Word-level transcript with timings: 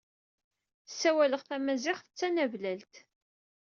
Ssawaleɣ 0.89 1.41
tamaziɣt 1.43 2.05
d 2.09 2.15
tanablalt. 2.19 2.93